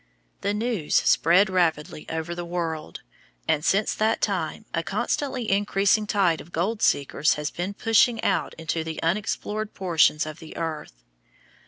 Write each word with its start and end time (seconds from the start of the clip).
The 0.41 0.55
news 0.55 0.95
spread 0.95 1.47
rapidly 1.47 2.07
over 2.09 2.33
the 2.33 2.43
world, 2.43 3.01
and 3.47 3.63
since 3.63 3.93
that 3.93 4.19
time 4.19 4.65
a 4.73 4.81
constantly 4.81 5.51
increasing 5.51 6.07
tide 6.07 6.41
of 6.41 6.51
gold 6.51 6.81
seekers 6.81 7.35
has 7.35 7.51
been 7.51 7.75
pushing 7.75 8.19
out 8.23 8.55
into 8.55 8.83
the 8.83 8.99
unexplored 9.03 9.75
portions 9.75 10.25
of 10.25 10.39
the 10.39 10.57
earth. 10.57 11.03